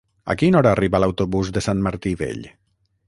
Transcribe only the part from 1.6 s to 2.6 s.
Sant Martí Vell?